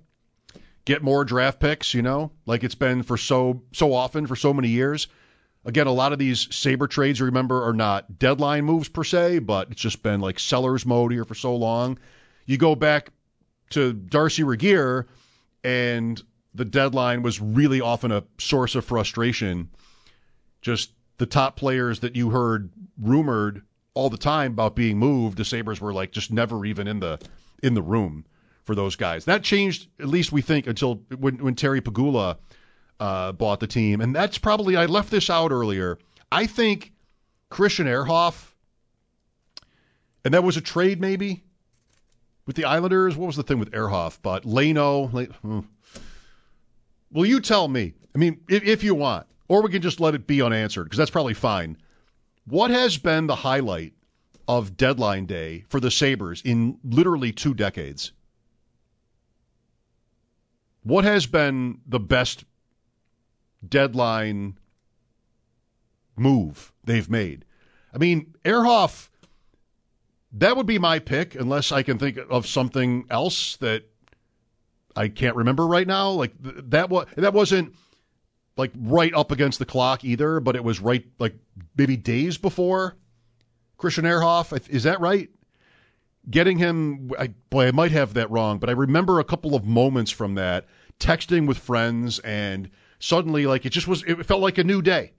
[0.84, 4.52] get more draft picks, you know, like it's been for so so often for so
[4.52, 5.06] many years.
[5.64, 9.70] Again, a lot of these Sabre trades, remember, are not deadline moves per se, but
[9.70, 11.98] it's just been like seller's mode here for so long.
[12.46, 13.10] You go back
[13.70, 15.06] to Darcy Regier,
[15.62, 16.22] and
[16.54, 19.68] the deadline was really often a source of frustration.
[20.62, 23.62] Just the top players that you heard rumored
[23.94, 27.18] all the time about being moved, the Sabres were like just never even in the
[27.62, 28.24] in the room
[28.64, 29.24] for those guys.
[29.24, 32.36] That changed, at least we think, until when, when Terry Pegula
[33.00, 35.98] uh, bought the team, and that's probably I left this out earlier.
[36.30, 36.92] I think
[37.50, 38.52] Christian Ehrhoff,
[40.24, 41.42] and that was a trade maybe
[42.46, 43.16] with the Islanders.
[43.16, 44.18] What was the thing with Ehrhoff?
[44.22, 45.08] But Leino,
[45.40, 45.60] hmm.
[47.12, 47.94] will you tell me?
[48.14, 50.98] I mean, if, if you want, or we can just let it be unanswered because
[50.98, 51.76] that's probably fine.
[52.46, 53.92] What has been the highlight
[54.46, 58.12] of deadline day for the Sabres in literally two decades?
[60.82, 62.44] What has been the best
[63.66, 64.58] deadline
[66.16, 67.44] move they've made.
[67.94, 69.08] I mean, Ehrhoff,
[70.32, 73.84] that would be my pick unless I can think of something else that
[74.94, 76.10] I can't remember right now.
[76.10, 77.74] Like that was that wasn't
[78.56, 81.34] like right up against the clock either, but it was right like
[81.76, 82.96] maybe days before
[83.78, 84.68] Christian Ehrhoff.
[84.68, 85.30] Is that right?
[86.28, 89.64] Getting him, I, boy, I might have that wrong, but I remember a couple of
[89.64, 90.66] moments from that,
[91.00, 95.12] texting with friends and suddenly like it just was it felt like a new day.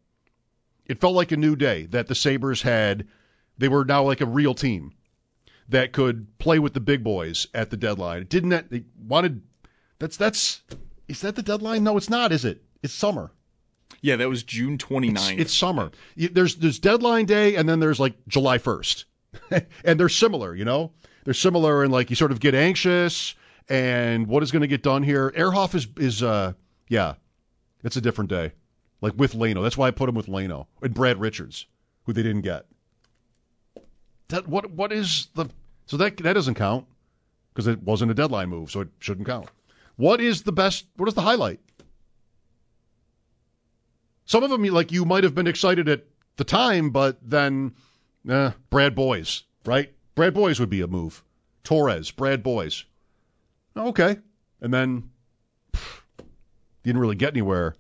[0.85, 3.07] It felt like a new day that the Sabres had
[3.57, 4.93] they were now like a real team
[5.67, 8.21] that could play with the big boys at the deadline.
[8.21, 9.43] It didn't that they wanted
[9.99, 10.61] that's that's
[11.07, 11.83] is that the deadline?
[11.83, 12.63] No, it's not, is it?
[12.81, 13.31] It's summer.
[14.01, 15.31] Yeah, that was June 29th.
[15.33, 15.91] It's, it's summer.
[16.15, 19.05] There's there's deadline day and then there's like July 1st.
[19.83, 20.91] and they're similar, you know?
[21.23, 23.35] They're similar and like you sort of get anxious
[23.67, 25.31] and what is going to get done here?
[25.31, 26.54] Ehrhoff is is uh
[26.87, 27.15] yeah,
[27.84, 28.54] it's a different day.
[29.02, 29.63] Like with Leino.
[29.63, 31.65] That's why I put him with Leino and Brad Richards,
[32.04, 32.65] who they didn't get.
[34.27, 35.50] That what what is the
[35.86, 36.86] so that that doesn't count
[37.54, 39.50] because it wasn't a deadline move, so it shouldn't count.
[39.96, 40.86] What is the best?
[40.98, 41.60] What is the highlight?
[44.25, 46.06] Some of them, like you might have been excited at
[46.38, 47.73] the time, but then,
[48.30, 49.92] eh, Brad Boyes, right?
[50.13, 51.23] Brad Boyes would be a move.
[51.63, 52.86] Torres, Brad Boyes,
[53.75, 54.17] Okay,
[54.62, 55.10] and then
[56.84, 57.75] didn't really get anywhere.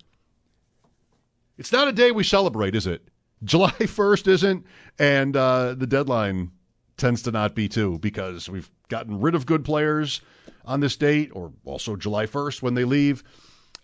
[1.57, 3.07] It's not a day we celebrate, is it?
[3.43, 4.65] July 1st isn't,
[4.97, 6.51] and uh, the deadline
[6.97, 10.21] tends to not be too because we've gotten rid of good players
[10.65, 13.23] on this date, or also July 1st when they leave.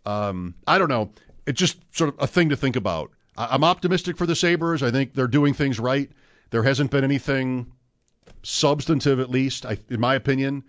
[0.05, 1.11] Um, I don't know.
[1.47, 3.11] It's just sort of a thing to think about.
[3.37, 4.83] I- I'm optimistic for the Sabres.
[4.83, 6.11] I think they're doing things right.
[6.49, 7.71] There hasn't been anything
[8.43, 10.63] substantive, at least, I, in my opinion,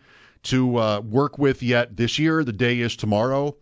[0.45, 2.45] to uh, work with yet this year.
[2.45, 3.57] The day is tomorrow.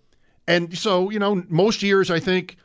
[0.46, 2.56] And so, you know, most years I think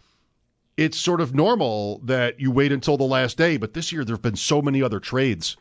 [0.77, 3.57] it's sort of normal that you wait until the last day.
[3.57, 5.57] But this year there have been so many other trades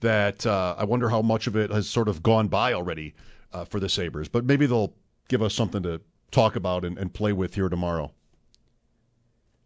[0.00, 3.14] that uh, I wonder how much of it has sort of gone by already
[3.52, 4.28] uh, for the Sabres.
[4.28, 4.94] But maybe they'll
[5.28, 6.00] give us something to
[6.30, 8.12] talk about and, and play with here tomorrow.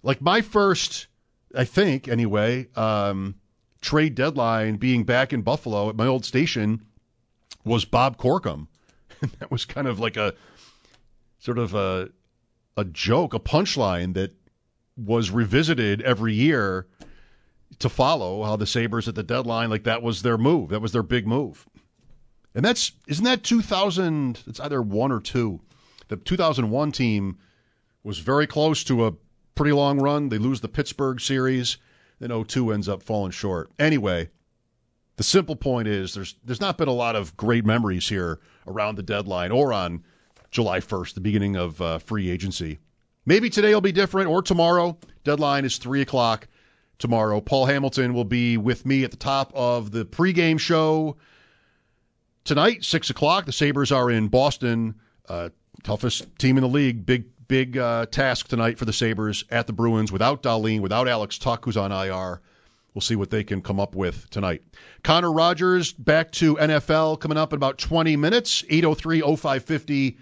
[0.02, 1.08] Like my first,
[1.54, 3.34] I think anyway, um,
[3.80, 6.84] trade deadline being back in Buffalo at my old station
[7.64, 8.68] was Bob Corkum.
[9.20, 10.34] And that was kind of like a
[11.40, 12.10] sort of a
[12.76, 14.32] a joke, a punchline that
[14.96, 16.86] was revisited every year
[17.78, 20.70] to follow how the Sabres at the deadline, like that was their move.
[20.70, 21.66] That was their big move.
[22.54, 25.60] And that's isn't that 2000 it's either 1 or 2.
[26.08, 27.38] The 2001 team
[28.02, 29.12] was very close to a
[29.54, 30.28] pretty long run.
[30.28, 31.76] They lose the Pittsburgh series,
[32.18, 33.70] then 02 ends up falling short.
[33.78, 34.30] Anyway,
[35.16, 38.96] the simple point is there's there's not been a lot of great memories here around
[38.96, 40.02] the deadline or on
[40.50, 42.78] July 1st, the beginning of uh, free agency.
[43.26, 44.98] Maybe today will be different or tomorrow.
[45.24, 46.48] Deadline is 3 o'clock
[46.98, 47.40] tomorrow.
[47.40, 51.16] Paul Hamilton will be with me at the top of the pregame show
[52.44, 53.46] tonight, 6 o'clock.
[53.46, 54.96] The Sabres are in Boston.
[55.28, 55.50] Uh,
[55.82, 57.06] toughest team in the league.
[57.06, 61.38] Big, big uh, task tonight for the Sabres at the Bruins without Dahlin, without Alex
[61.38, 62.40] Tuch, who's on IR.
[62.94, 64.62] We'll see what they can come up with tonight.
[65.04, 68.64] Connor Rogers back to NFL coming up in about 20 minutes.
[68.68, 70.18] 803 0550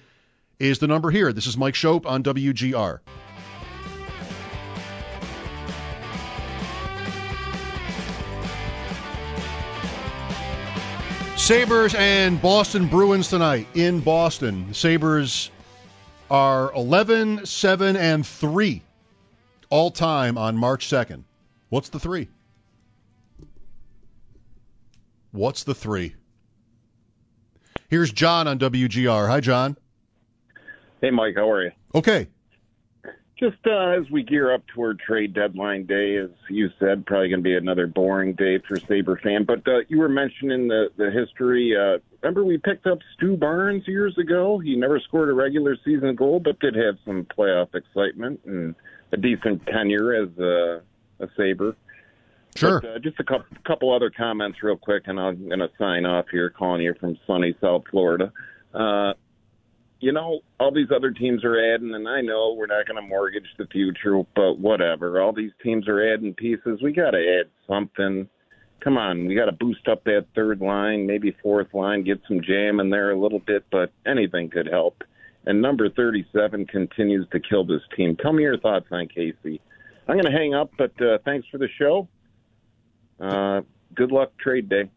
[0.59, 1.33] is the number here.
[1.33, 3.01] This is Mike Schopp on WGR.
[11.37, 14.75] Sabres and Boston Bruins tonight in Boston.
[14.75, 15.51] Sabres
[16.31, 18.83] are 11, 7, and 3
[19.71, 21.23] all time on March 2nd.
[21.69, 22.29] What's the three?
[25.31, 26.15] What's the three?
[27.89, 29.29] Here's John on WGR.
[29.29, 29.77] Hi, John.
[31.01, 31.71] Hey, Mike, how are you?
[31.95, 32.29] Okay.
[33.39, 37.39] Just uh, as we gear up toward trade deadline day, as you said, probably going
[37.39, 39.45] to be another boring day for Sabre fan.
[39.45, 41.77] But uh, you were mentioning the the history.
[41.77, 44.59] Uh, remember, we picked up Stu Barnes years ago.
[44.59, 48.75] He never scored a regular season goal, but did have some playoff excitement and
[49.13, 50.83] a decent tenure as a,
[51.21, 51.77] a Sabre.
[52.57, 52.81] Sure.
[52.81, 56.05] But, uh, just a couple, couple other comments, real quick, and I'm going to sign
[56.07, 58.33] off here, calling you from sunny South Florida.
[58.75, 59.13] Uh,
[60.01, 63.09] you know, all these other teams are adding, and I know we're not going to
[63.09, 65.21] mortgage the future, but whatever.
[65.21, 66.81] All these teams are adding pieces.
[66.83, 68.29] We got to add something.
[68.81, 72.41] Come on, we got to boost up that third line, maybe fourth line, get some
[72.41, 75.03] jam in there a little bit, but anything could help.
[75.47, 78.17] And number 37 continues to kill this team.
[78.17, 79.61] Tell me your thoughts on Casey.
[80.07, 82.07] I'm going to hang up, but uh, thanks for the show.
[83.19, 83.63] Uh,
[83.95, 84.91] good luck trade day.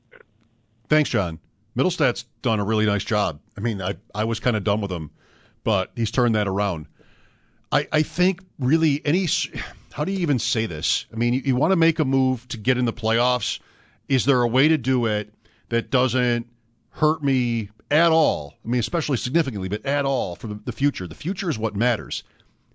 [0.90, 1.40] Thanks, John.
[1.76, 3.40] Mittelstadt's done a really nice job.
[3.58, 5.12] I mean, I, I was kind of done with him,
[5.64, 6.88] but he's turned that around.
[7.72, 9.28] I, I think really any
[9.94, 11.06] how do you even say this?
[11.14, 13.60] I mean, you, you want to make a move to get in the playoffs.
[14.10, 15.34] Is there a way to do it
[15.70, 16.48] that doesn't
[16.92, 18.56] hurt me at all?
[18.66, 21.08] I mean, especially significantly, but at all for the, the future.
[21.08, 22.24] The future is what matters.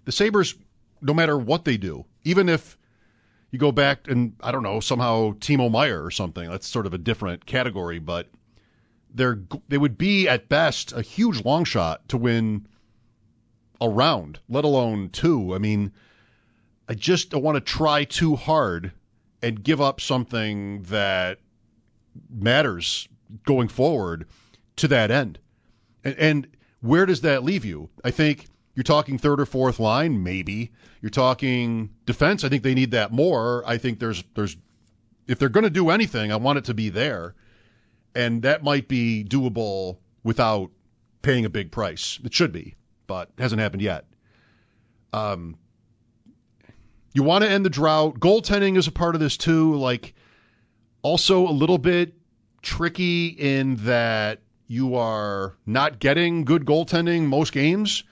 [0.04, 0.54] The Sabres,
[1.02, 2.78] no matter what they do, even if
[3.50, 6.94] you go back and I don't know somehow Timo Meier or something, that's sort of
[6.94, 8.28] a different category, but
[9.12, 12.66] they're they would be at best a huge long shot to win
[13.80, 15.54] a round, let alone two.
[15.54, 15.92] I mean,
[16.88, 18.92] I just don't want to try too hard
[19.42, 21.38] and give up something that
[22.30, 23.08] matters
[23.44, 24.26] going forward
[24.76, 25.38] to that end.
[26.04, 26.48] And, and
[26.80, 27.90] where does that leave you?
[28.04, 30.70] I think you're talking third or fourth line, maybe.
[31.00, 32.44] You're talking defense.
[32.44, 33.62] I think they need that more.
[33.66, 34.56] I think there's there's
[35.26, 37.34] if they're going to do anything, I want it to be there
[38.16, 40.70] and that might be doable without
[41.20, 42.18] paying a big price.
[42.24, 42.74] It should be,
[43.06, 44.06] but hasn't happened yet.
[45.12, 45.56] Um,
[47.12, 48.18] you want to end the drought.
[48.18, 49.74] Goaltending is a part of this too.
[49.76, 50.14] Like,
[51.02, 52.14] also a little bit
[52.62, 58.02] tricky in that you are not getting good goaltending most games,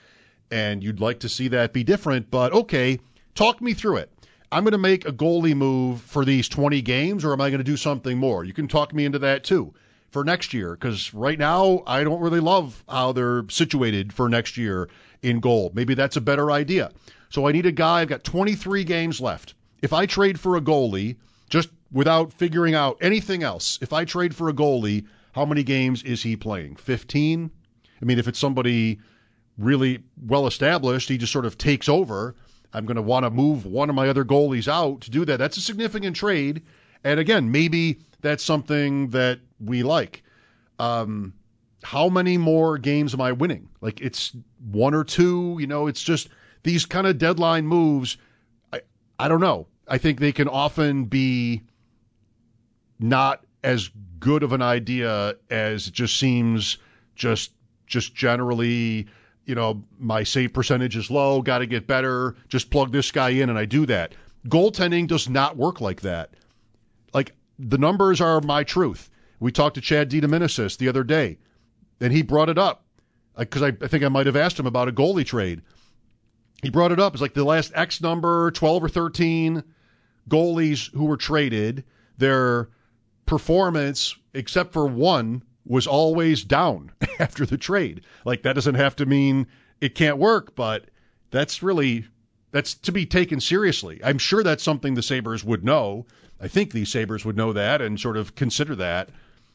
[0.50, 2.30] and you'd like to see that be different.
[2.30, 3.00] But okay,
[3.34, 4.12] talk me through it.
[4.52, 7.58] I'm going to make a goalie move for these 20 games, or am I going
[7.58, 8.44] to do something more?
[8.44, 9.74] You can talk me into that too.
[10.14, 14.56] For next year because right now I don't really love how they're situated for next
[14.56, 14.88] year
[15.22, 15.72] in goal.
[15.74, 16.92] Maybe that's a better idea.
[17.30, 18.00] So I need a guy.
[18.00, 19.54] I've got 23 games left.
[19.82, 21.16] If I trade for a goalie,
[21.50, 26.04] just without figuring out anything else, if I trade for a goalie, how many games
[26.04, 26.76] is he playing?
[26.76, 27.50] 15?
[28.00, 29.00] I mean, if it's somebody
[29.58, 32.36] really well established, he just sort of takes over.
[32.72, 35.38] I'm going to want to move one of my other goalies out to do that.
[35.38, 36.62] That's a significant trade.
[37.02, 40.22] And again, maybe that's something that we like.
[40.78, 41.34] Um,
[41.82, 43.68] how many more games am I winning?
[43.80, 44.34] Like it's
[44.70, 46.28] one or two, you know, it's just
[46.62, 48.16] these kind of deadline moves.
[48.72, 48.80] I,
[49.18, 49.66] I don't know.
[49.86, 51.62] I think they can often be
[52.98, 56.78] not as good of an idea as it just seems
[57.14, 57.52] just
[57.86, 59.06] just generally
[59.44, 63.30] you know my save percentage is low got to get better just plug this guy
[63.30, 64.14] in and i do that
[64.48, 66.30] goaltending does not work like that
[67.12, 69.10] like the numbers are my truth
[69.40, 71.38] we talked to chad DeDominicis the other day
[72.00, 72.84] and he brought it up
[73.36, 75.62] uh, because I, I think i might have asked him about a goalie trade
[76.62, 79.64] he brought it up it's like the last x number 12 or 13
[80.28, 81.84] goalies who were traded
[82.16, 82.68] their
[83.26, 88.02] performance, except for one, was always down after the trade.
[88.24, 89.46] Like that doesn't have to mean
[89.80, 90.86] it can't work, but
[91.30, 92.06] that's really
[92.50, 94.00] that's to be taken seriously.
[94.04, 96.06] I'm sure that's something the Sabres would know.
[96.40, 99.08] I think these Sabres would know that and sort of consider that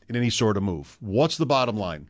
[0.09, 0.97] in any sort of move.
[0.99, 2.09] What's the bottom line?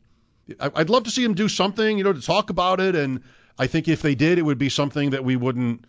[0.59, 2.95] I'd love to see him do something, you know, to talk about it.
[2.95, 3.21] And
[3.59, 5.85] I think if they did, it would be something that we wouldn't,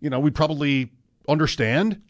[0.00, 0.90] you know, we'd probably
[1.28, 2.02] understand.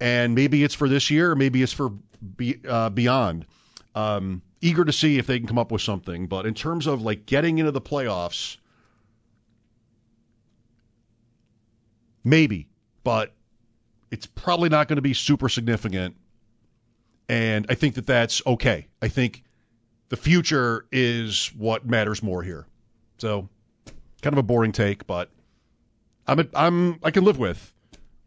[0.00, 1.90] And maybe it's for this year, or maybe it's for
[2.36, 3.46] be, uh, beyond.
[3.94, 6.26] Um, eager to see if they can come up with something.
[6.26, 8.56] But in terms of like getting into the playoffs,
[12.24, 12.66] maybe,
[13.04, 13.32] but
[14.10, 16.16] it's probably not going to be super significant.
[17.28, 18.86] And I think that that's okay.
[19.00, 19.44] I think
[20.08, 22.66] the future is what matters more here.
[23.18, 23.48] So,
[24.22, 25.30] kind of a boring take, but
[26.26, 27.72] I'm a, I'm I can live with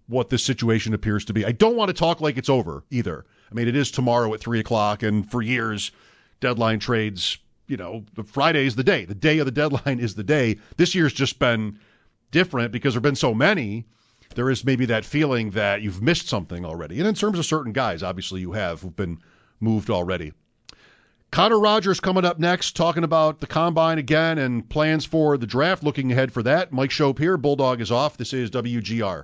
[0.07, 1.45] what this situation appears to be.
[1.45, 3.25] I don't want to talk like it's over either.
[3.51, 5.91] I mean, it is tomorrow at three o'clock, and for years,
[6.39, 7.37] deadline trades.
[7.67, 9.03] You know, the Friday is the day.
[9.03, 10.57] The day of the deadline is the day.
[10.77, 11.79] This year's just been
[12.31, 13.85] different because there've been so many.
[14.37, 16.99] There is maybe that feeling that you've missed something already.
[16.99, 19.17] And in terms of certain guys, obviously you have who've been
[19.59, 20.31] moved already.
[21.31, 25.81] Connor Rogers coming up next, talking about the combine again and plans for the draft.
[25.81, 26.71] Looking ahead for that.
[26.71, 27.35] Mike Schopp here.
[27.35, 28.15] Bulldog is off.
[28.15, 29.23] This is WGR.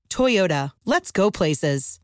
[0.11, 1.99] Toyota, let's go places.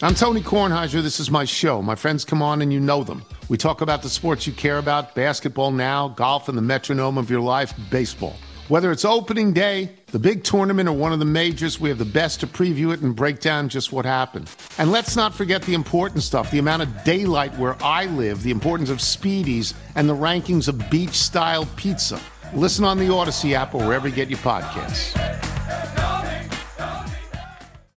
[0.00, 1.02] I'm Tony Kornheiser.
[1.02, 1.82] This is my show.
[1.82, 3.24] My friends come on and you know them.
[3.48, 7.28] We talk about the sports you care about basketball now, golf, and the metronome of
[7.28, 8.36] your life, baseball.
[8.68, 12.04] Whether it's opening day, the big tournament, or one of the majors, we have the
[12.04, 14.48] best to preview it and break down just what happened.
[14.76, 18.52] And let's not forget the important stuff the amount of daylight where I live, the
[18.52, 22.20] importance of speedies, and the rankings of beach style pizza.
[22.54, 25.14] Listen on the Odyssey app or wherever you get your podcasts.